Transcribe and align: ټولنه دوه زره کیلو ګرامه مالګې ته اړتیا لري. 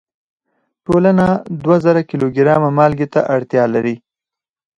ټولنه 0.85 1.25
دوه 1.63 1.77
زره 1.85 2.01
کیلو 2.09 2.27
ګرامه 2.37 2.69
مالګې 2.77 3.07
ته 3.13 3.21
اړتیا 3.35 3.63
لري. 3.73 3.95